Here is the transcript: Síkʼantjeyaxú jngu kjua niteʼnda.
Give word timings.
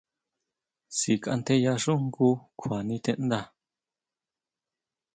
Síkʼantjeyaxú 0.97 1.93
jngu 2.03 2.29
kjua 2.59 2.79
niteʼnda. 2.87 3.39